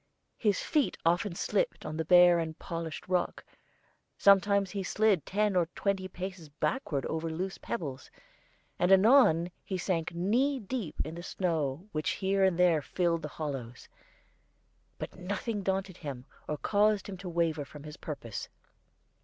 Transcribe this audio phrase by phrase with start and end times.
[0.39, 3.45] His feet often slipped on the bare and polished rock;
[4.17, 8.09] sometimes he slid ten or twenty paces backward over loose pebbles,
[8.79, 13.89] and anon sank knee deep in the snow which here and there filled the hollows;
[14.97, 18.49] but nothing daunted him or caused him to waver from his purpose.